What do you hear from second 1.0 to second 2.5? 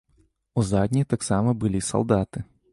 таксама былі салдаты.